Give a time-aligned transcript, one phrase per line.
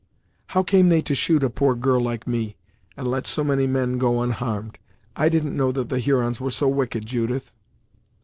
[0.47, 2.55] "How came they to shoot a poor girl like me,
[2.97, 4.79] and let so many men go unharmed?
[5.15, 7.53] I didn't know that the Hurons were so wicked, Judith!"